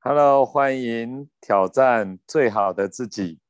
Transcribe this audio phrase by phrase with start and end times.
[0.00, 3.40] Hello，欢迎挑战最好的自己，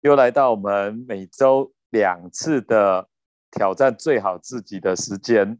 [0.00, 3.10] 又来到我们每周两次的
[3.50, 5.58] 挑战最好自己的时间。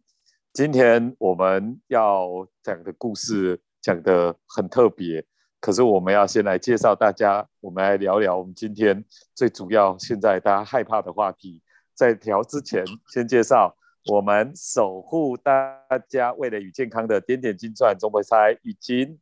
[0.54, 5.22] 今天我们要讲的故事讲的很特别，
[5.60, 9.04] 可是我们要先来介绍大家，我们来聊聊我们今天
[9.34, 11.62] 最主要现在大家害怕的话题。
[11.92, 13.76] 在调之前，先介绍
[14.06, 15.78] 我们守护大
[16.08, 19.18] 家为了与健康的点点金钻中杯赛浴巾。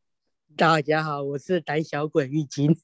[0.54, 2.78] 大家好，我是胆小鬼浴巾。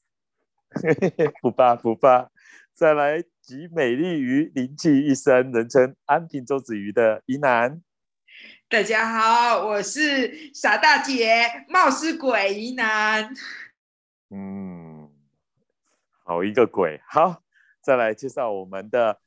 [1.41, 2.29] 不怕不怕，
[2.73, 7.81] 再来集美丽鱼灵气一身，人称安平周子瑜的宜南。
[8.67, 13.33] 大家好，我是傻大姐，冒失鬼宜南。
[14.29, 15.09] 嗯，
[16.23, 17.01] 好一个鬼。
[17.07, 17.41] 好，
[17.81, 19.19] 再来介绍我们的。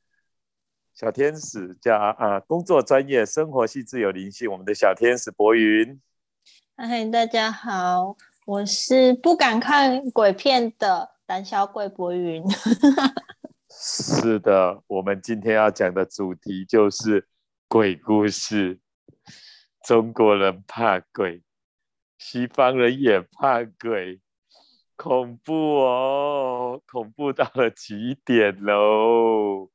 [0.93, 4.51] 小天使加啊，工作专业，生活细致有灵性。
[4.51, 6.01] 我们的小天使博云，
[6.79, 12.43] 嗨，大家好，我是不敢看鬼片的胆小鬼博云。
[13.67, 17.27] 是的，我们今天要讲的主题就是
[17.67, 18.79] 鬼故事。
[19.87, 21.41] 中国人怕鬼，
[22.19, 24.21] 西方人也怕鬼，
[24.95, 29.71] 恐怖哦，恐怖到了极点喽。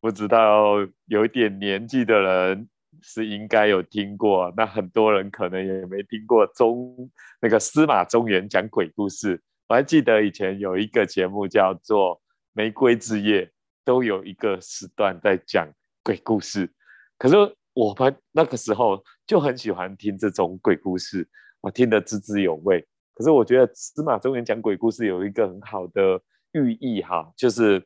[0.00, 2.70] 不知道有点年纪的人
[3.02, 9.42] 是应该有听过，那很多人可能也没听过中那个司马中原讲鬼故事。
[9.68, 12.16] 我还记得以前有一个节目叫做
[12.52, 13.46] 《玫瑰之夜》，
[13.84, 15.68] 都有一个时段在讲
[16.02, 16.72] 鬼故事。
[17.18, 17.36] 可是
[17.72, 21.28] 我们那个时候就很喜欢听这种鬼故事，
[21.60, 22.86] 我听得津津有味。
[23.14, 26.20] 可是我觉得司马中原讲鬼故事有一个很好的
[26.52, 27.84] 寓意哈，就是。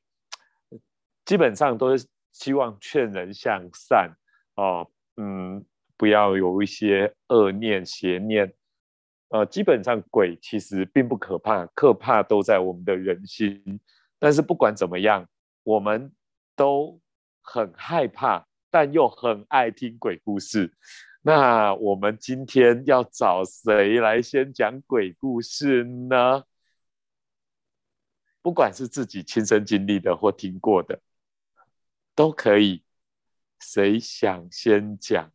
[1.27, 4.15] 基本上都是希望劝人向善
[4.57, 5.65] 哦，嗯，
[5.97, 8.53] 不要有一些恶念邪念。
[9.29, 13.81] 呃，基本上鬼其实并不可怕，可怕都在我们的人心。
[14.19, 15.27] 但是不管怎么样，
[15.63, 16.13] 我们
[16.55, 17.01] 都
[17.41, 20.73] 很害怕，但又很爱听鬼故事。
[21.23, 26.45] 那我们今天要找谁来先讲鬼故事呢？
[28.43, 31.01] 不管是自己亲身经历的或听过的。
[32.15, 32.85] 都可以，
[33.67, 35.33] 谁想先讲？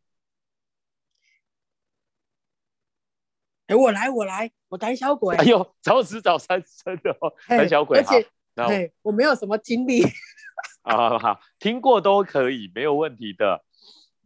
[3.66, 5.36] 哎，我来，我来，我胆小鬼。
[5.36, 8.00] 哎呦，早死早三生的哦，胆小鬼。
[8.00, 8.28] 而且，
[8.68, 10.04] 对，我没有什么经历。
[10.84, 13.64] 好好好，听过都可以，没有问题的。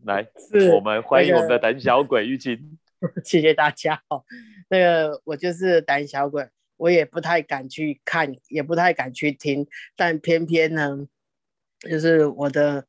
[0.03, 0.27] 来，
[0.75, 2.77] 我们欢迎我们的胆小鬼玉清。
[3.23, 4.25] 谢谢大家哦。
[4.69, 9.65] 那个，我就是胆小鬼，我也不太敢去看，也不太敢去听，
[9.95, 11.07] 但偏偏呢。
[11.81, 12.87] 就是我的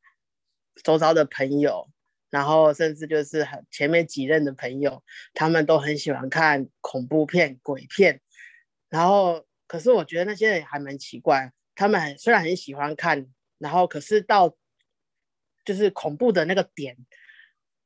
[0.83, 1.89] 周遭的朋友，
[2.29, 5.03] 然后甚至就是很前面几任的朋友，
[5.33, 8.21] 他们都很喜欢看恐怖片、鬼片。
[8.89, 13.27] 然后，可是我觉得那些人还蛮奇怪，他们虽然很喜欢看，
[13.57, 14.55] 然后可是到
[15.63, 16.97] 就是恐怖的那个点，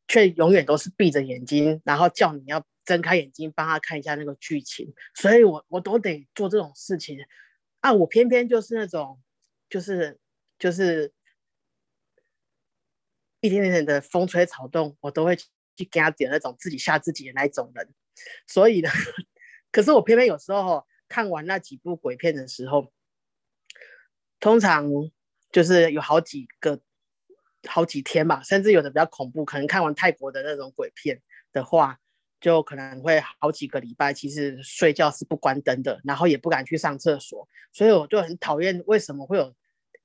[0.07, 4.93] 却永远都是闭着眼睛，然后叫你要睁开眼睛帮他看一下那个剧情。
[5.13, 7.17] 所以我我都得做这种事情
[7.81, 7.93] 啊！
[7.93, 9.21] 我偏偏就是那种
[9.69, 10.19] 就是。
[10.59, 11.13] 就是
[13.41, 15.45] 一点点的风吹草动，我都会去
[15.89, 17.87] 给他点那种自己吓自己的那种人。
[18.47, 18.89] 所以呢，
[19.71, 22.91] 可是我偏偏有时候看完那几部鬼片的时候，
[24.39, 24.89] 通常
[25.51, 26.79] 就是有好几个、
[27.67, 31.21] 好几天吧，甚至有的比较恐怖，可能看完泰国的那种鬼片
[31.53, 31.97] 的话，
[32.41, 37.47] 就可能会好几个礼拜，其实睡觉是不关灯的，然后也不敢去上厕所。
[37.71, 39.55] 所以我就很讨厌为什么会有。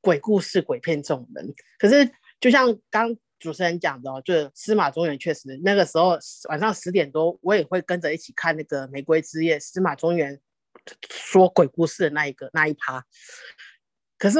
[0.01, 2.07] 鬼故事、鬼片这种人，可是
[2.39, 6.19] 就像刚主持人讲的哦，就是司马中原确实那个时候
[6.49, 10.41] 晚上十点多，我也会跟着一起看那个《玫瑰之夜》，司马中原
[11.11, 13.05] 说鬼故事的那一个那一趴。
[14.17, 14.39] 可是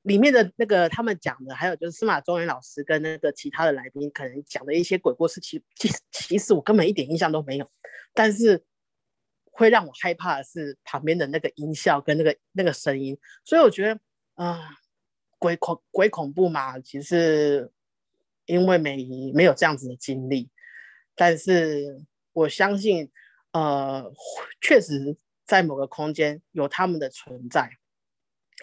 [0.00, 7.70] 里面的那个他们讲的，还有就是司马中原老师跟那个其他的来宾可能讲的一些鬼故事，其其其实我根本一点印象都没有。
[8.14, 8.64] 但是
[9.52, 14.00] 会让我害怕的是旁边的那个音效跟那个那个声音，所以我觉得。
[14.34, 14.68] 啊，
[15.44, 17.70] 鬼恐鬼恐怖嘛，其实
[18.46, 18.96] 因为没
[19.34, 20.48] 没有这样子的经历，
[21.14, 22.02] 但是
[22.32, 23.10] 我相信，
[23.52, 24.10] 呃，
[24.62, 27.72] 确实在某个空间有他们的存在，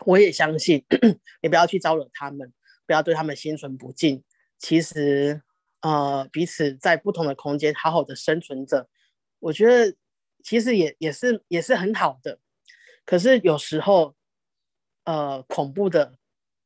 [0.08, 0.84] 我也相信，
[1.44, 2.52] 你不要去招惹他们，
[2.88, 4.24] 不要对他们心存不敬。
[4.58, 5.44] 其实，
[5.82, 8.90] 呃，彼此在不同的空间好好的生存着，
[9.38, 9.96] 我觉得
[10.44, 12.40] 其实也也是也是很好的。
[13.06, 14.16] 可是有时候。
[15.04, 16.16] 呃，恐怖的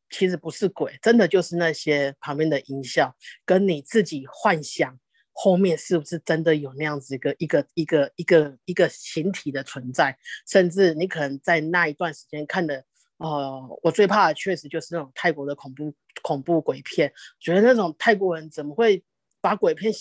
[0.10, 3.16] 其实不是鬼，真的就是那些旁边的音效，
[3.46, 4.98] 跟你自己幻想
[5.34, 10.18] 后面是不是真的有那样子一个一个一个一个一个形体的存在，
[10.48, 12.86] 甚至你可能在那一段时间看的，
[13.18, 19.04] 呃，我最怕的确实就是那种泰国的恐怖恐怖鬼片，觉得那种泰国人怎么会
[19.42, 19.92] 把鬼片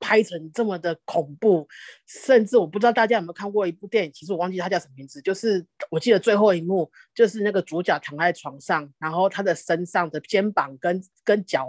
[0.00, 1.68] 拍成这么的恐怖，
[2.06, 11.68] 甚至我不知道大家有没有看过一部电影，其实我忘记它叫什么名字，就是我记得最后一幕就是那个主角躺在床上，然后他的身上的肩膀跟跟脚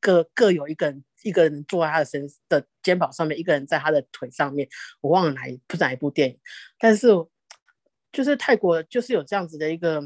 [0.00, 4.68] 各各有一个人，一个人坐在他的身的肩膀上面，一个人在他的腿上面，
[5.00, 6.38] 我忘了哪一不是哪一部电影，
[6.78, 7.08] 但是
[8.10, 10.02] 就是泰国就是有这样子的一个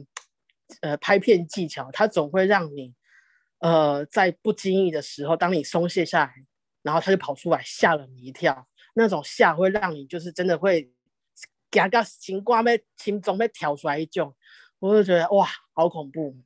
[0.82, 2.94] 呃拍片技巧，它总会让你
[3.60, 6.34] 呃在不经意的时候，当你松懈下来。
[6.82, 8.68] 然后他就跑出来，吓了你一跳。
[8.94, 10.92] 那种吓会让你就是真的会，
[11.70, 14.34] 嘎嘎心瓜被心中被挑出来一种，
[14.78, 16.36] 我就觉得哇，好恐怖。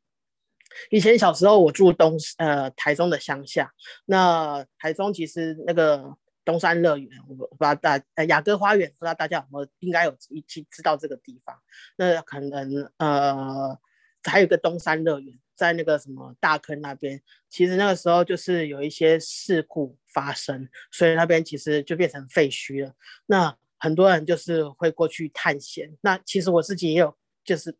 [0.91, 3.73] 以前小时候我住东呃台中的乡下，
[4.05, 11.57] 那台中其实那个东山乐园，我不知道大呃雅阁花园，不知道大家有没有应该有一起知道这个地方。
[11.97, 13.77] 那可能呃
[14.23, 15.37] 还有个东山乐园。
[15.57, 22.93] 在那个什么大坑那边，其实那个时候就是有一些事故发生，所以那边其实就变成废墟了。
[23.27, 25.91] 那很多人就是会过去探险。
[26.03, 27.75] 那其实我自己也有，就是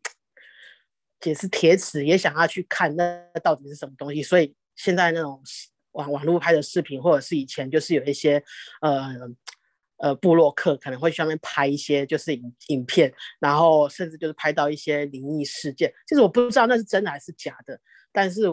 [1.23, 4.21] 也是铁齿，也想要去看那到底是什么东西。
[4.21, 5.41] 所以现在那种
[5.91, 8.43] 网网络拍的视频，或者是以前就是有一些
[8.81, 9.15] 呃。
[9.97, 15.91] 呃，布洛克可能会去那边拍一些就是影影片，然后甚至就是拍到一些灵异事件。
[16.07, 17.79] 其实我不知道那是真的还是假的，
[18.11, 18.43] 但是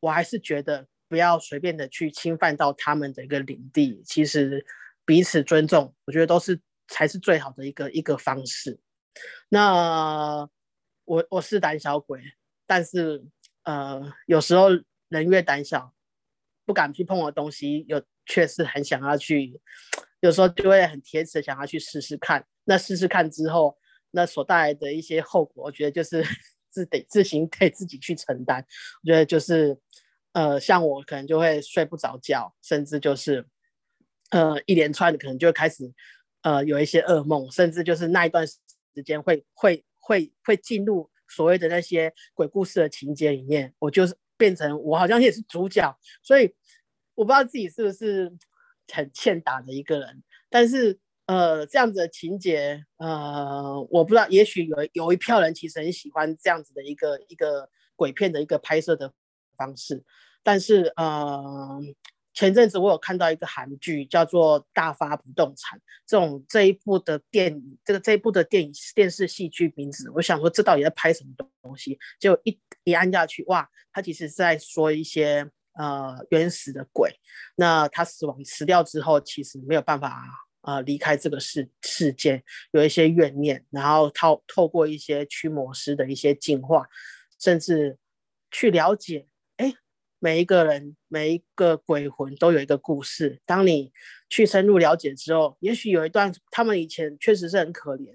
[0.00, 4.02] 我还是觉得不要随便的去侵犯到他们的一个领地。
[4.06, 4.64] 其实
[5.04, 6.58] 彼此尊重，我觉得都是
[6.88, 8.80] 才是最好的一个一个方式。
[9.50, 10.48] 那
[11.04, 12.18] 我我是胆小鬼，
[12.66, 13.22] 但是
[13.64, 14.70] 呃，有时候
[15.08, 15.92] 人越胆小，
[16.64, 19.60] 不敢去碰的东西，有确实很想要去。
[20.22, 23.76] 有时候就会很铁齿的想要去试试看，那试试看之后，
[24.12, 26.24] 那所带来的一些后果，我觉得就是
[26.70, 28.64] 自得自行得自己去承担。
[29.02, 29.76] 我觉得就是，
[30.32, 33.44] 呃，像我可能就会睡不着觉，甚至就是，
[34.30, 35.92] 呃，一连串的可能就会开始，
[36.42, 38.56] 呃，有一些噩梦，甚至就是那一段时
[39.04, 46.54] 间会会会会进入所谓的那些鬼故事的情节里面，我就是变成我好像也是主角，所以
[47.16, 48.32] 我不知道自己是不是。
[48.90, 59.12] 很欠打的一个人，但是呃，这样子的情节，呃，我不知道，也许有有一票人其实很喜欢这样子的一个一个鬼片的一个拍摄的
[59.56, 60.02] 方式，
[60.42, 61.80] 但是呃，
[62.34, 71.30] 前阵子我有看到一个韩剧叫做《大发不动产》，这种这一部的电影，这个这一部的电影电视戏剧名字，我想说这到底在拍什么
[71.62, 71.98] 东西？
[72.18, 75.48] 就一一按下去，哇，他其实是在说一些。
[75.74, 77.10] 呃，原始的鬼，
[77.56, 80.22] 那他死亡死掉之后，其实没有办法
[80.60, 86.86] 呃离开这个世世界，有一些怨念，然后透透过一些驱魔师的一些进化，
[87.38, 87.96] 甚至
[88.50, 89.26] 去了解，
[89.56, 89.72] 哎，
[90.18, 93.40] 每一个人每一个鬼魂都有一个故事。
[93.46, 93.92] 当你
[94.28, 98.14] 去深入了解之后，也许有一段他们以前确实是很可怜，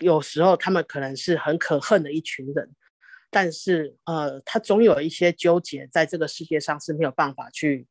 [0.00, 2.74] 有时候他们可能是很可恨的一群人。
[3.34, 7.84] 但是，呃，他总有一些纠结，在这个世界上是没有办法去，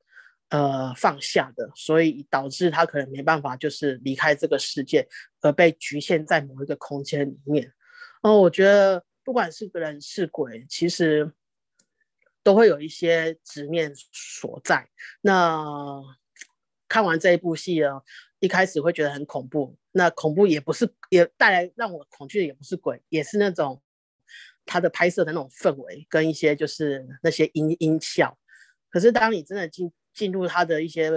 [0.47, 5.05] 呃，放下的，所以导致他可能没办法，就是离开这个世界，
[5.41, 7.73] 而被局限在某一个空间里面。
[8.21, 11.29] 哦，我觉得不管是个人是鬼，其实
[12.41, 14.87] 都会有一些执念所在。
[15.19, 16.01] 那
[16.87, 18.01] 看完这一部戏呢，
[18.39, 23.82] 一开始会觉得很恐怖，那恐怖也不是，也带来让我恐惧的也不是鬼，也是那种。
[24.65, 28.37] 他的拍摄的那种氛围，跟一些就是那些音音效，
[28.89, 31.11] 可是当你真的进进入他的一些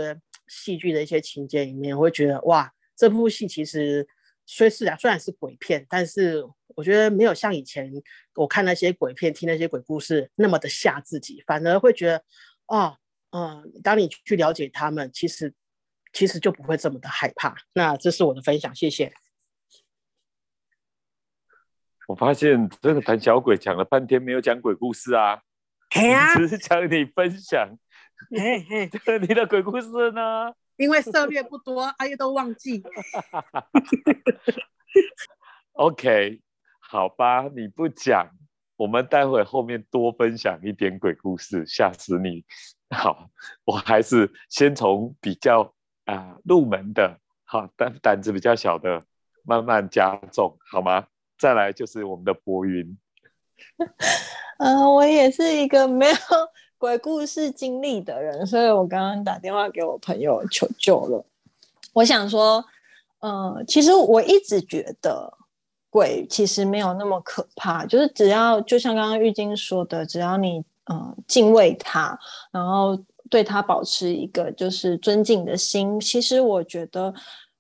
[0.48, 4.06] 戏剧的一些情节里面，我会觉得哇，这部戏其实
[4.46, 7.92] 虽是啊，虽然是鬼片，但是我觉得没有像以前
[8.34, 12.22] 我看那些鬼片、听那些鬼故事那么的吓自己，反而会觉得
[12.66, 12.96] 哦，
[13.30, 15.52] 嗯，当你去了解他们，其实
[16.12, 17.56] 其实就不会这么的害怕。
[17.72, 19.12] 那这是我的分享，谢谢。
[22.06, 25.42] 我发现这个胆小鬼讲了半天没有讲鬼故事啊，
[26.36, 27.68] 只是讲你分享。
[28.30, 30.52] 嘿嘿， 你的鬼故事呢？
[30.76, 32.82] 因为涉猎不多，阿爷都忘记。
[35.72, 36.40] OK，
[36.80, 38.30] 好吧，你不讲，
[38.76, 42.44] 我们待会后面多分享一点鬼故事，吓死你。
[42.90, 43.28] 好，
[43.64, 49.04] 我还是先从比较啊入门的，好胆胆子比较小的，
[49.44, 51.06] 慢慢加重，好吗？
[51.38, 52.96] 再来就是我们的博云，
[54.58, 56.16] 嗯， 我也是一个没有
[56.78, 61.24] 鬼故事经历的人，所以我刚刚打电话给我朋友求救了。
[61.92, 62.64] 我想说，
[63.20, 65.32] 呃，其实我一直觉得
[65.90, 72.18] 鬼其实没有那么可怕，就是只要就像刚刚玉晶说的，只要你嗯敬畏他，
[72.50, 77.12] 然后对他保持一个就是尊敬的心，其实我觉得。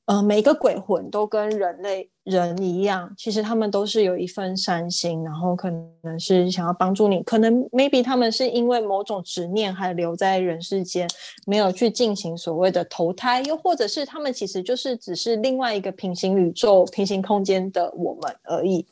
[0.06, 5.68] 呃，每个鬼魂都跟人类人一样，其实他们都是有一份善心，然后可
[6.02, 7.22] 能是想要帮助你。
[7.24, 11.08] 可能 maybe 他们是因为某种执念还留在人世间，
[11.44, 18.86] 没有去进行所谓的投胎，又或者是他们其实就是只是另外一个平行宇宙、平行空间的我们而已。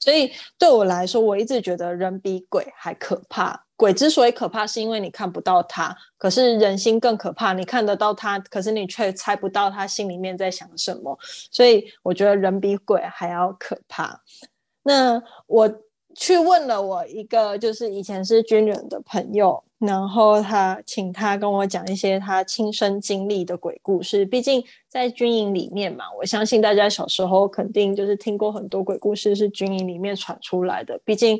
[0.00, 3.64] 所以对我来说，我一直觉得人比鬼还可怕。
[3.84, 11.18] 鬼之所以可怕，是因为你看不到他；可是人心更可怕，你看得到他，可是你却猜不到他心里面在想什么。
[11.50, 14.22] 所以我觉得人比鬼还要可怕。
[14.84, 15.70] 那我
[16.16, 24.24] 去问了我一个就是以前是军人的朋友，然后他请他跟我讲一些他亲身经历的鬼故事。
[24.24, 30.98] 毕竟在军营里面嘛，我相信大家小时候肯定就是听过很多鬼故事是军营里面传出来的。
[31.04, 31.38] 毕竟。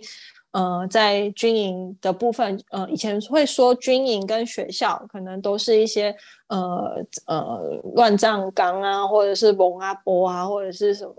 [0.54, 6.14] 呃，在军营的部分，呃，以前会说军营跟学校可能都是一些
[6.46, 7.58] 呃呃
[7.96, 11.14] 乱葬岗啊，或者是蒙阿波啊，或者是什么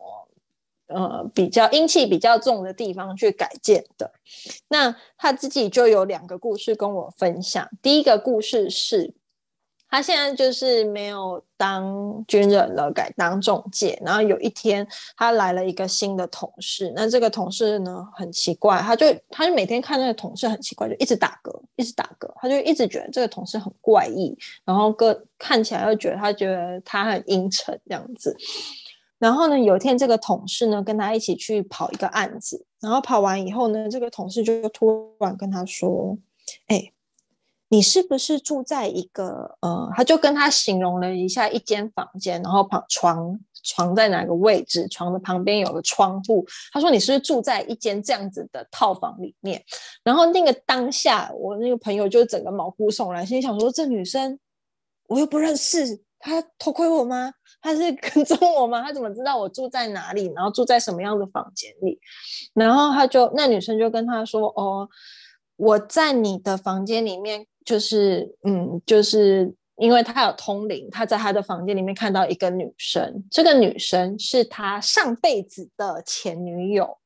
[0.87, 4.09] 呃比较阴气比较重的地方去改建的。
[4.69, 7.69] 那他自己就有两个故事跟我分享。
[7.81, 9.13] 第一个故事是。
[9.95, 13.97] 他现在就是没有当军人了，改当中介。
[14.05, 14.85] 然后有一天，
[15.15, 16.91] 他来了一个新的同事。
[16.93, 22.29] 那这个同事呢，很奇怪，他就他就每天看那个同事很奇怪，就一直打嗝，一直打嗝。
[22.41, 28.35] 他就一直觉得这个同事很怪异，然后个看起来又觉得他觉得他很阴沉这样子。
[29.17, 36.17] 然后呢，有一天这个同事呢跟他一起去跑一个案子，然后跑完以后呢，这个同事就突然跟他说
[36.67, 36.91] ：“哎。”
[37.67, 39.91] 你是不是住在一个呃？
[39.95, 44.87] 他就跟他形容了一下一间房间，然后旁床床在哪个位置？
[44.87, 46.45] 床的旁边有个窗户。
[46.71, 49.63] 他说你是不是住在一间这样子的套房里面？
[50.03, 54.37] 然后那个当下，我那个朋友就整个毛骨悚然，心想说这女生
[55.07, 57.33] 我又不认识，她偷窥我吗？
[57.61, 58.83] 她是跟踪我吗？
[58.83, 60.31] 她怎么知道我住在哪里？
[60.35, 61.99] 然后住在什么样的房间里？
[62.53, 64.87] 然后他就那女生就跟他说哦，
[65.55, 67.47] 我在你的房间里面。
[67.65, 76.99] 就是，嗯，就是因为他有通灵，他在他的房间里面看到一个女生，这个女生是他上辈子的前女友。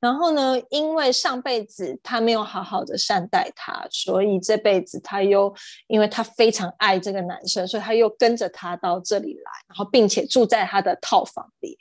[0.00, 5.54] 然后呢，因为上辈子他没有好好的善待她，所以这辈子他又
[5.88, 11.78] 因为他非常爱这个男生，所以他又跟着他到这里来，然后并且住在他的套房里。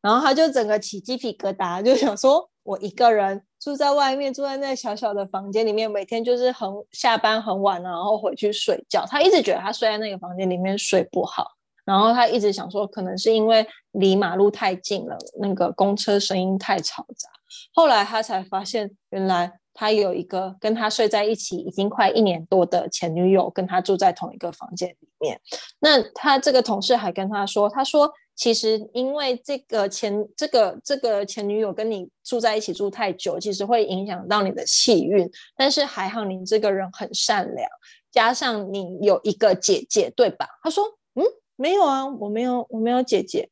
[0.00, 2.50] 然后他就整个起鸡皮疙瘩，就想说。
[2.64, 9.06] 我一个人住在外面，住在那小小的房间里面，每天就是很下班很晚然后回去睡觉。
[9.06, 11.46] 他一直觉得他睡在那个房间里面睡不好，
[11.86, 17.30] 然后他一直想说，可能是因为离马路太近了，那个公车声音太嘈杂。
[17.72, 25.40] 后来他才发现，原来他有一个跟他睡在一起已经快一年多的前女友，跟他住在同一个房间里面。
[25.80, 28.12] 那他这个同事还跟他说，他说。
[28.36, 35.30] 其实，因为这个前这个这个前女友跟你住在一起住太久，其实会影响到你的气运。
[35.56, 37.68] 但是还好你这个人很善良，
[38.10, 40.48] 加上你有一个姐姐，对吧？
[40.62, 41.22] 他说：“嗯，
[41.56, 43.48] 没有啊，我没有，我没有姐姐。”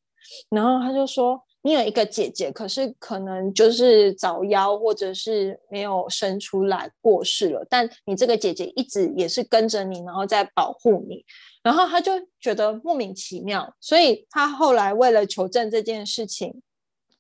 [0.51, 7.65] 然后他就说：“你有一个姐姐，可是可能就是早夭，或者是没有生出来过世了。
[7.71, 11.25] 但你这个姐姐一直也是跟着你，然后在保护你。”
[11.63, 16.61] 然后他就觉得莫名其妙，所以他后来为了求证这件事情，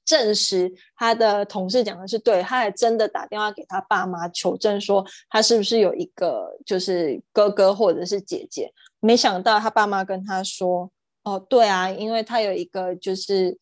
[0.04, 8.72] 证实他的同事讲的是对，他还真的打电话给他爸妈求证，说他是不是有一个就是哥哥或者是姐姐。
[8.98, 10.90] 没想到他爸妈跟他说
[11.22, 13.56] ：“哦，对啊，因为他有一个就是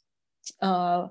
[0.61, 1.11] 呃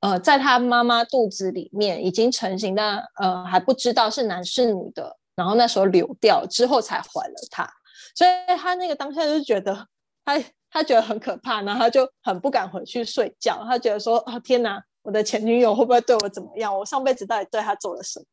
[0.00, 7.68] 呃，在他妈妈肚子里面已经成型，但呃还不知道是男是女的，然后那时候流掉之后才怀了他。”
[8.14, 9.86] 所以他那个当下就觉得
[10.24, 13.64] 他他觉得很可怕，然后他就很不敢回去睡觉。
[13.64, 16.76] 他觉得说：“啊天哪，我的前女友会不会对我怎么样？
[16.76, 18.24] 我上辈子到底对他做了什么？”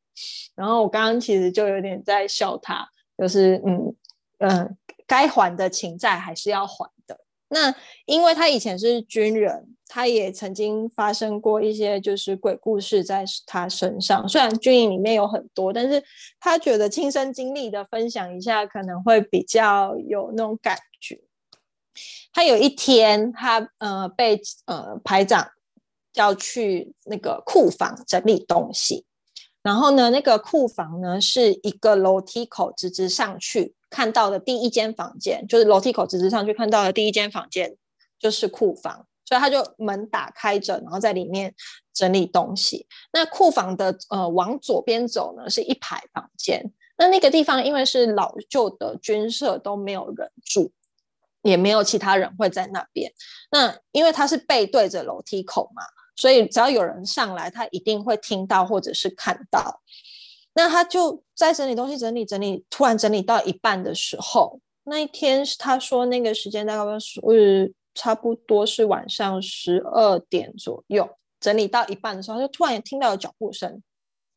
[0.56, 2.88] 然后我刚刚其实就有点在笑他，
[3.18, 3.96] 就是嗯
[4.40, 7.20] 嗯，该还的情债还是要还的。
[7.48, 7.74] 那
[8.06, 9.68] 因为他以前是军人。
[9.88, 16.04] 他也曾经发生过一些就是鬼故事在他身上，虽然军营里面有很多，但是
[16.40, 21.22] 他觉得亲身经历的分享一下可能会比较有那种感觉。
[22.34, 25.48] 他有一天，他呃被呃排长
[26.12, 29.06] 叫去那个库房整理东西，
[29.66, 37.76] 然后呢，那个库房呢是一个楼梯口直直上去看到的第一间房间，就是楼梯口直直上去看到的第一间房间
[38.20, 41.52] 就是库房，所以他就门打开着，然后在里面
[41.92, 42.86] 整理东西。
[43.12, 50.72] 那库房的呃往左边走呢是一排房间，那那个地方因为是老旧的军舍，都没有人住，
[51.42, 53.12] 也没有其他人会在那边。
[53.50, 55.82] 那因为他是背对着楼梯口嘛。
[56.16, 59.82] 所以只要有人上来，他一定会听到或者是看到。
[60.58, 71.10] 那他就在整理东西，整理整理，突然整理到一半的时候，那一天他说那个时间大概是差不多是晚上十二点左右。
[71.42, 73.84] 整理到一半的时候，他就突然听到有脚步声，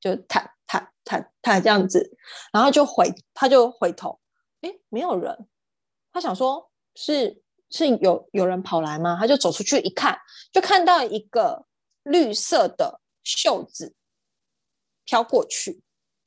[0.01, 2.17] 就踏踏踏踏这样子，
[2.53, 4.19] 然后就回他就回头，
[4.63, 5.47] 哎，没有人。
[6.13, 9.17] 他想说，是是有有人跑来吗？
[9.21, 10.19] 他就走出去一看，
[10.53, 11.68] 就看到一个。
[12.11, 13.95] 绿色的袖子
[15.05, 15.83] 飘过去，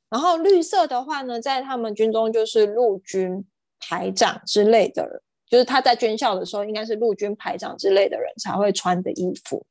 [0.08, 3.44] 然后绿色的话呢，在他们军中就是陆军
[3.78, 9.64] 排长之类的，就是他在军校的时候，应该是陆军排长之类的人才会穿的衣服。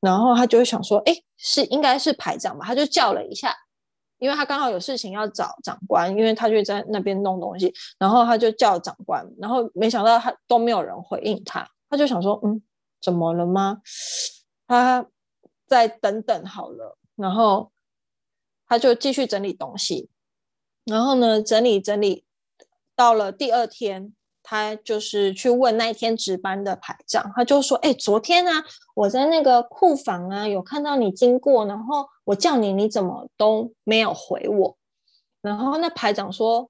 [0.00, 2.64] 然后他就会想说，哎，是应该是排长吧？
[2.66, 3.54] 他就叫了一下，
[4.18, 12.62] 因为他刚好有事情要找长官，因为他就在那边弄东西，然后他就叫长官，然后没想到他都没有人回应他，他就想说，嗯，
[13.00, 13.80] 怎么了吗？
[14.66, 15.06] 他。
[15.72, 17.72] 再等等好了，然后
[18.68, 20.10] 他就继续整理东西，
[20.84, 22.26] 然后呢，整理整理
[22.94, 28.62] 到了第二天，他就是去问那一天值班的排长，他就说：“哎，昨天啊，
[28.94, 34.76] 我在那个库房啊，有看到你经过，然后我叫你，你怎么都没有回我？”
[35.40, 36.68] 然后那排长说：“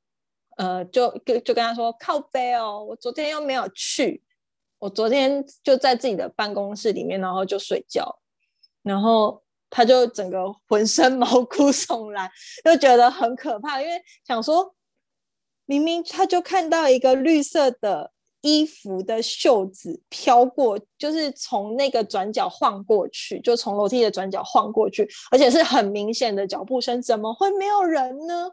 [0.59, 4.23] 呃，就跟就跟他说靠背哦，我昨天又没有去，
[4.79, 8.19] 我昨天就在自己的办公室里面，然后就睡觉。”
[8.83, 12.31] 然后他就整个浑身毛骨悚然，
[12.65, 13.95] 就觉得很可怕，因为
[14.27, 14.75] 想说，
[15.67, 18.13] 明明他就看到一个绿色的
[18.43, 28.51] 衣服的袖子飘过，就是从那个转角晃过去，就从楼梯的转角晃过去，而且是很明显的脚步声，怎么会没有人呢？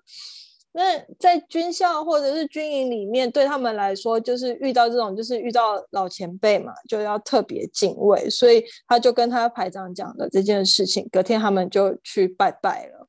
[0.72, 8.30] 那在军校或者是军营里面，对他们来说，就是遇到这种，就是遇到老前辈嘛，就要特别敬畏。
[8.30, 13.08] 所以他就跟他排长讲了这件事情，隔天他们就去拜拜了。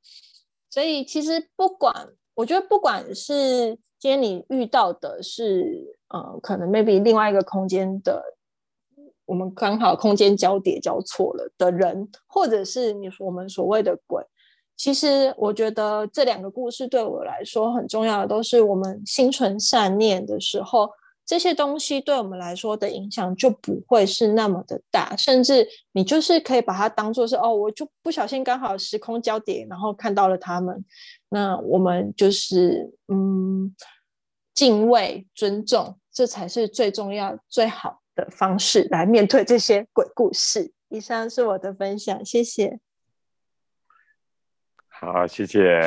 [0.70, 1.94] 所以其实不管，
[2.35, 8.23] 我觉得不管是今天你遇到的是，呃，可能 maybe 另外一个空间的，
[9.27, 14.25] 我们刚好空间交叠交错了的人，或者是你我们所谓的鬼。
[14.81, 20.88] 其实我觉得这两个故事对我来说很重要的，都是我们心存善念的时候，
[21.27, 30.83] 这些东西对我们来说的影响就不会是那么的大，甚至你就是可以把它当做是哦，我就不小心刚好时空交叠，然后看到了他们，
[31.29, 33.77] 那我们就是嗯，
[34.55, 40.73] 敬畏、尊重，这才是最重要、最好的方式来面对这些鬼故事。
[40.88, 42.81] 以上是我的分享，谢谢。
[45.03, 45.81] 好，谢谢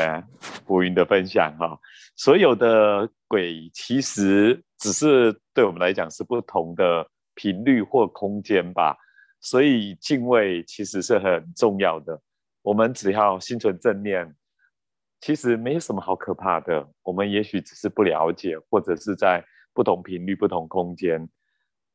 [0.65, 1.79] 浮云的分享哈。
[2.15, 8.97] 所有的鬼其实只是对我们来讲是不同的频率或空间吧，
[9.39, 12.19] 所以敬畏其实是很重要的。
[12.63, 14.35] 我们只要心存正念，
[15.21, 16.89] 其实没有什么好可怕的。
[17.03, 19.45] 我们也许只是不了解，或者是在
[19.75, 21.29] 不同频率、不同空间。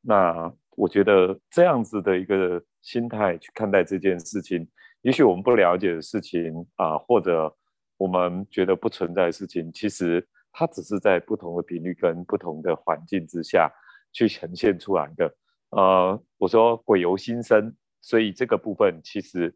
[0.03, 4.69] 那我觉得这样子的一个心态去看待这件事情。
[5.03, 7.55] 也许我们不了解的事情啊，或者
[7.97, 13.71] 我们觉得不存在的事情，其实它只是在不同的频率跟不同的环境之下
[14.13, 15.33] 去呈现出来的。
[15.71, 19.55] 呃，我说鬼由心生，所以这个部分其实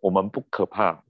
[0.00, 1.02] 我们不可怕，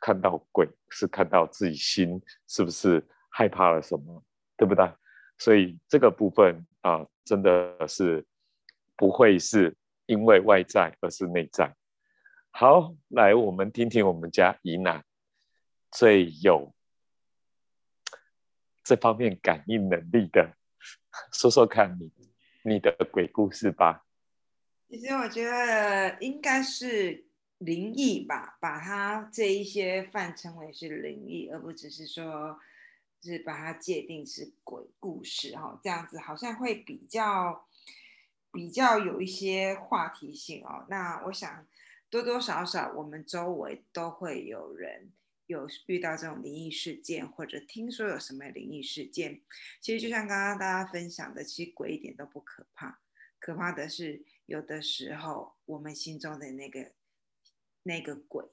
[0.00, 4.22] 看到鬼是看到自己心是不是害怕了什么，
[4.56, 4.90] 对不对？
[5.38, 8.24] 所以这个部分啊，真的是
[8.96, 9.74] 不会是
[10.06, 11.74] 因为外在，而是内在。
[12.52, 15.02] 好，来我们听听我们家姨奶
[15.90, 16.74] 最有
[18.84, 20.56] 这方面感应能力的，
[21.32, 22.12] 说说看你
[22.62, 24.04] 你的鬼故事吧。
[24.88, 27.24] 其实我觉得应该是
[27.58, 32.60] 灵异吧，把它这一些泛称为是灵异，而不只是说
[33.22, 37.66] 是把它界定是鬼故事哈，这样子好像会比较
[38.52, 40.84] 比较有一些话题性哦。
[40.90, 41.66] 那我想。
[42.10, 45.12] 多多少少，我们周围都会有人
[45.46, 49.42] 有遇到这种灵异事件，或者听说有什么灵异事件。
[49.80, 53.00] 其实就像刚刚大家分享的，其实鬼一点都不可怕，
[53.38, 56.92] 可怕的是有的时候我们心中的那个
[57.84, 58.44] 那个鬼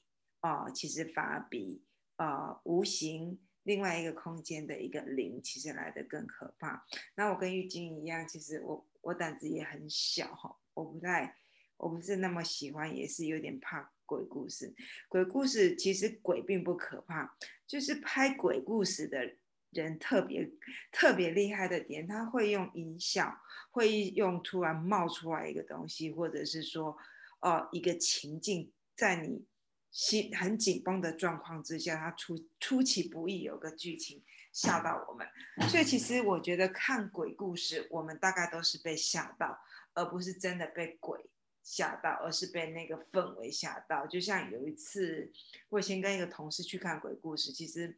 [0.41, 1.83] 哦，其实反而比
[2.17, 6.85] 呃无形另外一个空间的一个灵，其实来的更可怕。
[7.15, 11.35] 那我跟玉晶一样，其实我我胆子也很小哈，我不太
[11.77, 14.73] 我不是那么喜欢，也是有点怕鬼故事。
[15.07, 19.35] 鬼故事其实鬼并不可怕，就是拍鬼故事的。
[19.71, 20.49] 人特别
[20.93, 23.37] 特别厉害的点，他会用音效，
[23.69, 26.97] 会用突然冒出来一个东西，或者是说，
[27.41, 29.45] 呃，一个情境，在你
[29.91, 35.27] 心很紧绷的状况之下，他出出其不意有个剧情吓到我们。
[35.69, 39.59] 所以其实我觉得看鬼故事，我们大概都是被吓到，
[39.93, 41.29] 而不是真的被鬼
[41.67, 44.07] 吓到，而是被那个氛围吓到。
[44.07, 45.31] 就像有一次，
[45.69, 47.97] 我先跟一个同事去看鬼故事，其实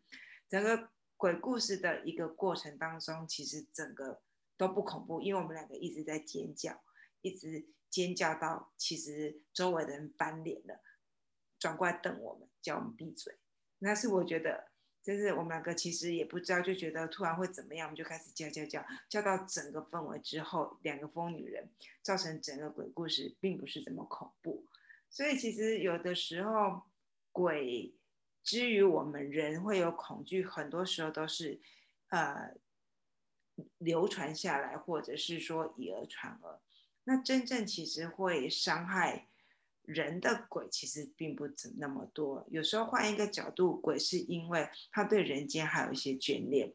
[0.49, 0.89] 整个。
[1.19, 4.21] 鬼故事的一个过程当中，其实整个
[4.55, 6.81] 都不恐怖，因为我们两个一直在尖叫，
[7.19, 10.79] 一直尖叫到其实周围的人翻脸了，
[11.59, 13.37] 转过来瞪我们，叫我们闭嘴。
[13.79, 14.68] 那是我觉得，
[15.01, 21.67] 就是我们两个其实也不知道，就觉得突然会怎么样，我们就开始叫叫叫，叫到整个氛围之后，两个疯女人
[22.01, 24.65] 造成整个鬼故事并不是这么恐怖。
[25.09, 26.83] 所以其实有的时候
[27.31, 27.93] 鬼。
[28.41, 31.59] 之于我们人会有恐惧，很多时候都是，
[32.07, 32.55] 呃，
[33.77, 36.59] 流传下来，或者是说以讹传讹。
[37.03, 39.27] 那真正其实会伤害
[39.89, 42.45] 人的鬼，其实并不止那么多。
[42.49, 46.73] 有时候换一个角度，鬼是因为他对人间还有一些眷恋。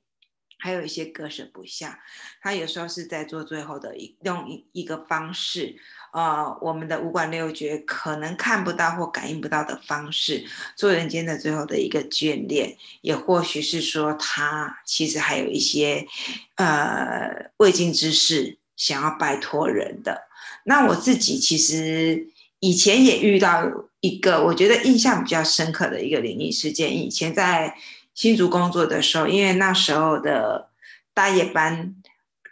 [0.56, 2.00] 还有一些割舍不下，
[2.40, 5.76] 他有时候是在做最后的一用一一个方式，
[6.12, 16.06] 呃，我们的五管六觉可能看不到或感应不到的方式，做人间的最后的一个眷恋，也或许是说他其实还有一些
[16.54, 20.28] 呃未尽之事想要拜托人的。
[20.64, 22.28] 那我自己其实
[22.64, 23.64] 以前也遇到
[24.00, 27.76] 一个我觉得印象比较深刻的一个灵异事件，以前在。
[28.14, 30.70] 新竹工作的时候，因为那时候的
[31.12, 31.96] 大夜班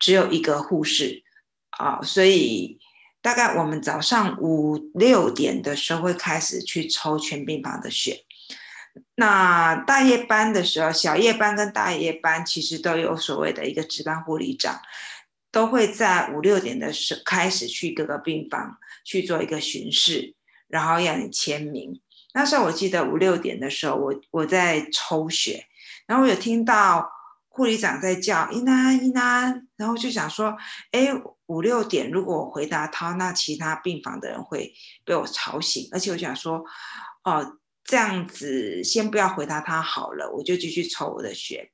[0.01, 1.23] 只有一个护士
[1.71, 2.81] 啊，所以
[3.21, 8.25] 大概我们早上五六点的时候会开始去抽全病房的血。
[9.15, 14.81] 那大夜班的时候，小夜班跟大夜班其实都有所谓的一个值班护理长，
[15.53, 20.35] 都会在五六点的时开始去各个病房去做一个巡视，
[20.69, 22.01] 然后要你签名。
[22.35, 25.67] 那时候我记得五六点的时候，我我在抽血，
[26.07, 27.11] 然后我有听到
[27.49, 30.57] 护理长在叫伊娜伊娜，然后就想说，
[30.93, 31.09] 哎，
[31.47, 34.73] 五六点如果我回答他，那其他病房的人会
[35.05, 36.65] 被我吵醒，而且我想说，
[37.25, 41.71] 哦，这样子先不要回答他好了，我就继续抽我的血。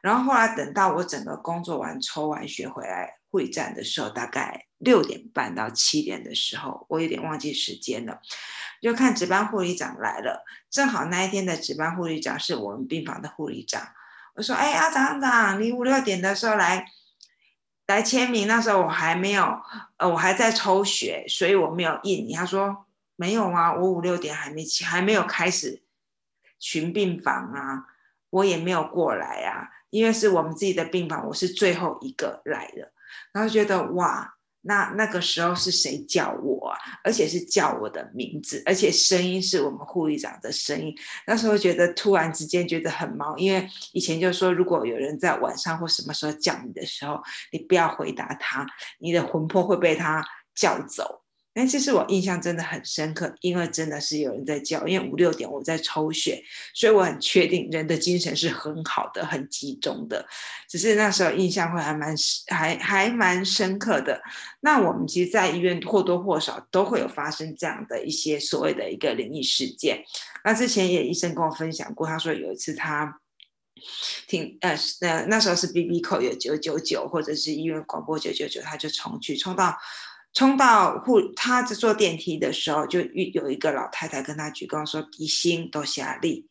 [0.00, 8.20] 然后后来等到我整个工作完抽完血回来会战的时候，大概六点半到七点的时候，我有点忘记时间了。
[8.80, 13.88] 就看值班护理长来了，正好那一天的值班护理长是我们病房的护理长。
[14.34, 16.86] 我说：“哎，阿长长，你五六点的时候来
[17.86, 19.60] 来签名，那时候我还没有，
[19.98, 25.82] 呃，我还在抽血，所以我没有印。”他说：“没有啊，我五六点还没起还没有开始
[26.58, 27.84] 巡病房啊，
[28.30, 32.92] 我也没有过来啊，因为是我们自己的病房，我是最后一个来的。”
[33.32, 34.34] 然后觉得哇。
[34.62, 36.76] 那那个时候是谁叫我啊？
[37.02, 40.94] 而且是叫我的名字，而且声音是我们护理长的声音。
[41.26, 48.66] 那时候觉得突然之间觉得很毛，因为以前就说，如果有人在晚上或什么时候叫你的时候，你不要回答他，
[48.98, 50.22] 你的魂魄会被他
[50.54, 51.22] 叫走。
[51.60, 56.42] 但其实我印象真的很深刻，因为真的是有人在叫，因为五六点我在抽血，
[56.72, 60.26] 所以我很确定人的精神是很好的、很集中的。
[60.66, 64.22] 只是那时候印象会还蛮还还蛮深刻的。
[64.60, 70.02] 那我们其实，在医院或多或少都会有发生这样的一些所谓的一个灵异事件。
[70.42, 73.20] 那之前也医生跟我分享过，他说有一次他
[74.26, 79.76] 听呃呃那时候是 B B 扣有九九九，或者是医院广播九九九，他就冲去冲到。
[80.32, 86.48] 冲到护，他在坐电梯的时候，就遇有一个老太太跟他鞠躬说：“一心都下力。”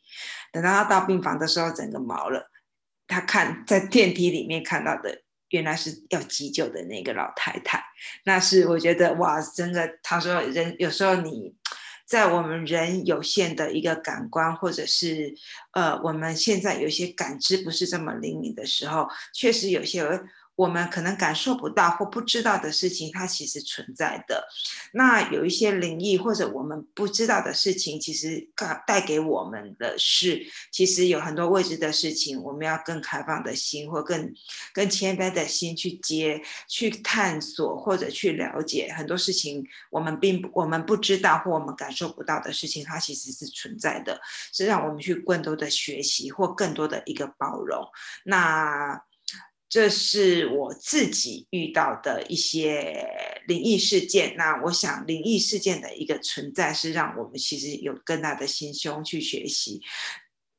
[0.52, 2.52] 等到他到病房的时候，整个毛了。
[3.08, 7.82] 他看在电梯里面看到的，原来是要急救的那个老太太。
[8.26, 9.90] 那是我觉得哇，真的。
[10.04, 11.56] 他说人有时候你
[12.06, 15.34] 在我们人有限的一个感官，或者是
[15.72, 20.04] 呃，我们现在有些感知不是这么灵敏的时候，确实有些。
[20.60, 24.46] 我们可能感受不到或不知道的事情，它其实存在的。
[24.92, 28.50] 那有一些灵异或者我们不知道的事情，其实
[28.86, 34.34] 带给我们的是，其实有很多未知的事情，我们要更开放的心或更
[34.74, 39.66] 更谦卑的心去接、去探索或者去了解很多事情。
[39.90, 44.20] 我们并不我们不知道或我们感受不到的事情，它其实是存在的，
[44.52, 47.82] 是让我们去更多的学习或更多的一个包容。
[48.26, 49.02] 那。
[49.70, 53.08] 这是我自己遇到的一些
[53.48, 54.36] 灵异事件。
[54.36, 59.80] 那我想，灵异事件的一个存在是让我们其实有更大的心胸去学习，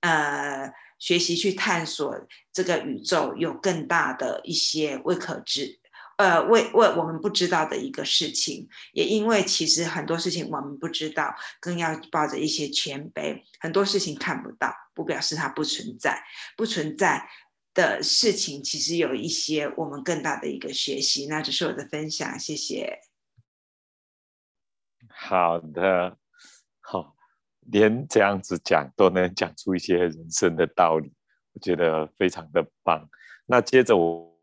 [0.01, 2.17] 呃，学习去探索
[2.53, 5.81] 这个宇宙有更大的一些未可知，
[6.17, 8.69] 呃，未未我们不知道的一个事情。
[8.93, 13.43] 也因为其实很多事情我们不知道，更要抱着一些谦卑。
[13.59, 16.23] 很多事情看不到，不表示它不存在，
[16.57, 17.29] 不存在。
[17.73, 22.99] 的事情其实有一些我们更大的一个学习，那这是我的分享，谢谢。
[25.09, 26.19] 好的，
[26.81, 27.15] 好，
[27.61, 31.13] 连这样子讲都能讲出一些人生的道理，
[31.53, 33.09] 我觉得非常的棒。
[33.47, 34.37] 那接着我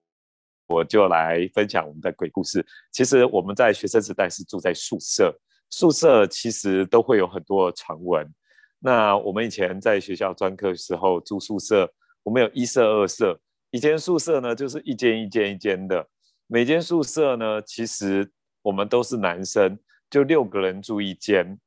[0.68, 2.66] 我就来分享我们的鬼故事。
[2.92, 5.38] 其实我们在学生时代是住在宿舍，
[5.70, 8.34] 宿舍其实都会有很多传闻。
[8.80, 11.94] 那我们以前在学校专科时候住宿舍。
[12.28, 13.40] 我们有一舍、二舍。
[13.72, 16.06] 以前宿舍呢，就是一间一间一间的。
[16.48, 18.30] 每间宿舍呢，其实
[18.62, 21.58] 我们都是男生，就六个人住一间。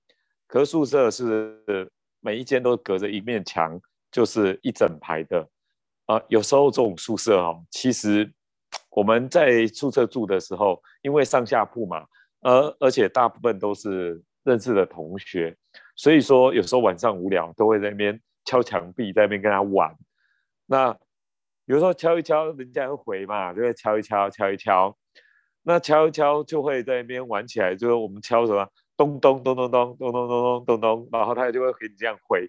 [0.46, 3.80] 可宿舍是每一间都隔着一面墙，
[4.12, 5.48] 就是一整排的。
[6.04, 8.30] 啊，有时候这种宿舍哦，其实
[8.90, 12.04] 我们在宿舍住的时候，因为上下铺嘛，
[12.42, 15.56] 而而且大部分都是认识的同学，
[15.96, 19.96] 所以说有时候晚上无聊，都会在那边敲墙壁，在那边跟他玩。
[20.70, 20.96] 那
[21.64, 24.96] 有时候敲一敲，人家会回嘛，就会敲一敲，敲一敲。
[25.64, 28.64] 那敲一敲就会在那边玩起来，就是我们敲什么
[28.96, 32.48] 咚咚咚咚咚咚咚咚咚咚咚，然后他就会给你这样回。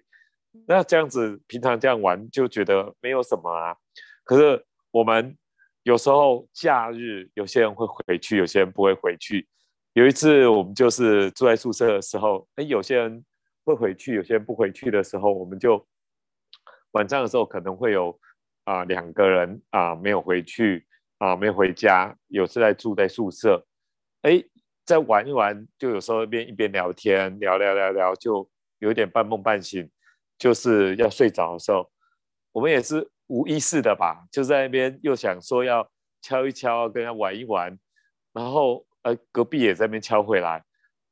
[0.68, 3.76] 那这样子平常这样玩就觉得没有什么啊。
[4.22, 5.36] 可是我们
[5.82, 9.48] 有时候假日有些人会回去，有些人不会回去。
[9.94, 13.24] 有一次我们就是住在宿舍的时候，哎，有些人
[13.64, 15.84] 会回去，有些人不回去的时候，我们就。
[16.92, 18.18] 晚上的时候可能会有
[18.64, 20.86] 啊两个人啊没有回去
[21.18, 23.66] 啊没有回家，有时在住在宿舍，
[24.22, 24.42] 哎，
[24.84, 29.90] 在玩一玩，就有时候一边一边聊天，聊聊聊聊，就有点半梦半醒，
[30.38, 31.90] 就是要睡着的时候，
[32.52, 35.88] 我们也是无意识的吧，就在那边又想说要
[36.20, 37.78] 敲一敲，跟他玩一玩，
[38.32, 40.64] 然后呃隔壁也在那边敲回来，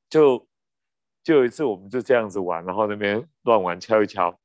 [0.08, 0.48] 就
[1.22, 4.39] 就有一次我们就这样子玩，然后那边乱玩敲一敲。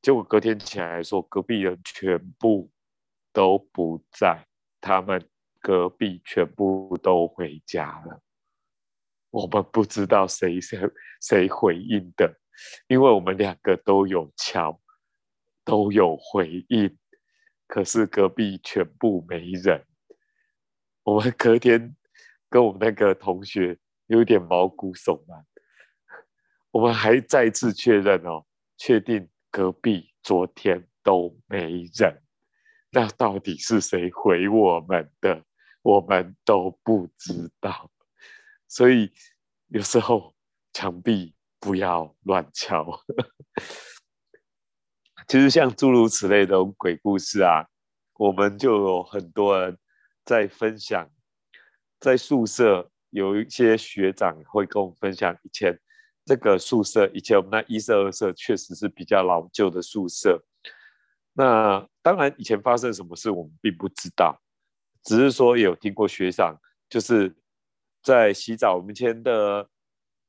[0.00, 2.70] 结果隔天起来说，隔壁人全部
[3.32, 4.46] 都不在，
[4.80, 5.28] 他们
[5.60, 8.22] 隔壁全部都回家了。
[9.30, 10.78] 我们不知道谁谁
[11.20, 12.38] 谁回应的，
[12.86, 14.80] 因为我们两个都有敲，
[15.64, 16.96] 都有回应，
[17.66, 19.84] 可是隔壁全部没人。
[21.02, 21.94] 我们隔天
[22.48, 25.44] 跟我们那个同学有点毛骨悚然，
[26.70, 29.28] 我们还再次确认哦，确定。
[29.58, 32.22] 隔壁昨天都没人，
[32.92, 35.42] 那到底是谁回我们的？
[35.82, 37.90] 我们都不知道。
[38.68, 39.10] 所以
[39.66, 40.36] 有时候
[40.72, 42.86] 墙壁不要乱敲。
[45.26, 47.66] 其实像诸如此类的鬼故事啊，
[48.14, 49.76] 我们就有很多人
[50.24, 51.10] 在分享。
[51.98, 55.80] 在宿舍有一些学长会跟我们分享以前。
[56.28, 60.44] 这个宿舍以前我们那一舍二舍确实是比较老旧的宿舍。
[61.32, 64.38] 那当然以前发生什么事我们并不知道，
[65.02, 66.54] 只是说有听过学长
[66.90, 67.34] 就是
[68.02, 69.66] 在洗澡，我们以前的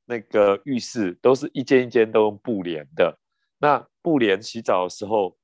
[0.06, 3.20] 那个浴室都是一间一间都用布帘的。
[3.58, 5.38] 那布帘洗澡的时候，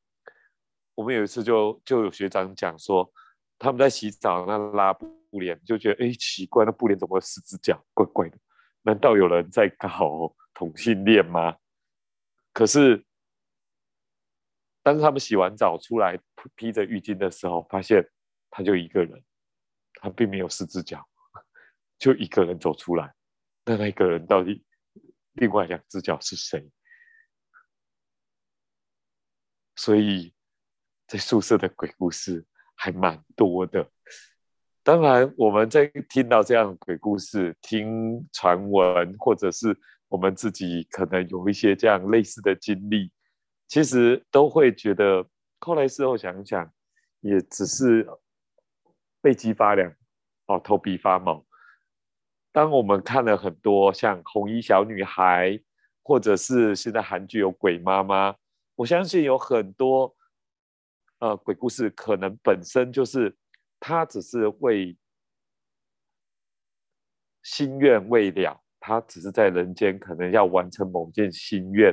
[0.95, 3.11] 我们有一次就就有学长讲说，
[3.59, 8.37] 他们在洗澡那拉布帘就觉得哎奇怪，那布帘怎么十字架怪怪的？
[8.83, 10.33] 难道有人在搞？
[10.55, 11.57] 同性恋吗？
[12.53, 13.05] 可是，
[14.81, 16.17] 当他们洗完澡出来
[16.55, 18.09] 披着浴巾的时候，发现
[18.49, 19.21] 他就一个人，
[19.95, 21.05] 他并没有四只脚，
[21.99, 23.13] 就一个人走出来。
[23.65, 24.63] 那那个人到底
[25.33, 26.71] 另外两只脚是谁？
[29.75, 30.33] 所以
[31.07, 33.91] 在宿舍的鬼故事还蛮多的。
[34.81, 39.77] 当然，我们在听到这样的鬼故事、听传闻，或者是。
[40.15, 43.11] 我们自己可能有一些这样类似的经历，
[43.67, 45.27] 其实都会觉得，
[45.59, 46.71] 后来事后想想，
[47.19, 48.07] 也只是
[49.19, 49.93] 背脊发凉，
[50.45, 51.45] 哦，头皮发毛。
[52.53, 55.61] 当我们看了很多像红衣小女孩，
[56.01, 58.33] 或者是现在韩剧有鬼妈妈，
[58.75, 60.15] 我相信有很多
[61.19, 63.37] 呃鬼故事，可能本身就是
[63.81, 64.97] 他只是为
[67.43, 71.91] 心愿未了，他只是在人间可能要完成某件心愿，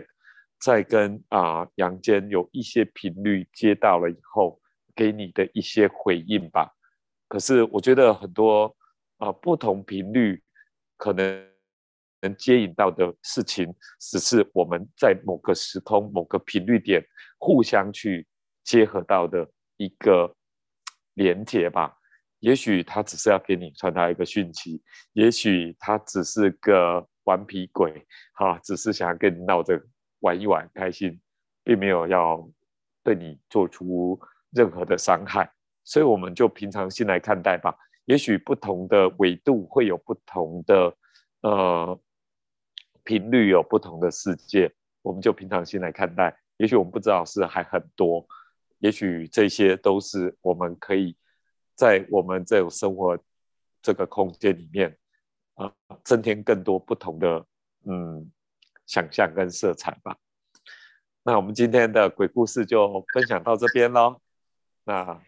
[0.61, 4.61] 在跟啊阳间有一些频率接到了以后，
[4.95, 6.71] 给你的一些回应吧。
[7.29, 8.77] 可是我觉得很多
[9.17, 10.43] 啊不同频率
[10.99, 11.49] 可能
[12.21, 17.03] 能接引到的事情，只是我们在某个时空、某个频率点
[17.39, 18.27] 互相去
[18.63, 20.37] 结合到的一个
[21.15, 21.97] 连接吧。
[22.43, 29.81] 也许他只是要给你传达一个讯息，也许他只是个顽皮鬼，哈，只是想要跟你闹着
[30.19, 31.21] 玩一玩，开心，
[31.63, 32.45] 并没有要
[33.05, 34.19] 对你做出
[34.51, 35.49] 任何的伤害，
[35.85, 37.73] 所以我们就平常心来看待吧。
[38.07, 40.93] 也许不同的维度会有不同的
[41.43, 42.01] 呃
[43.05, 44.69] 频率，有不同的世界，
[45.03, 46.37] 我们就平常心来看待。
[46.57, 48.27] 也许我们不知道是还很多，
[48.81, 51.17] 也许这些都是我们可以。
[51.75, 53.19] 在我们这种生活
[53.81, 54.97] 这个空间里面，
[55.55, 55.73] 啊，
[56.05, 57.45] 增添更多不同的
[57.85, 58.31] 嗯
[58.87, 60.17] 想象跟色彩吧。
[61.25, 64.21] 那我们今天的鬼故事就分享到这边喽。
[64.85, 65.21] 那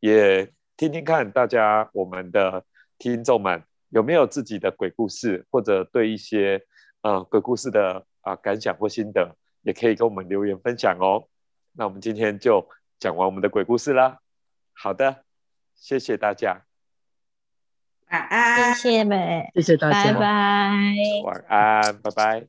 [0.00, 2.64] 也听听看大家我们的
[2.98, 6.64] 听众们有没有自己的鬼故事，或者对一些
[7.02, 11.28] 呃鬼故事的啊感想或心得，也可以跟我们留言分享哦。
[11.72, 12.66] 那我们今天就
[12.98, 14.18] 讲完我们的鬼故事啦。
[14.72, 15.24] 好的。
[15.82, 16.62] 谢谢大家，
[18.08, 18.72] 晚安。
[18.72, 20.94] 谢谢们，谢谢大家，拜拜。
[21.24, 22.46] 晚安，拜拜。